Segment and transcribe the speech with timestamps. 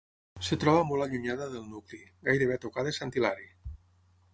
[0.43, 3.51] Es troba molt allunyada del nucli, gairebé a tocar de Sant Hilari.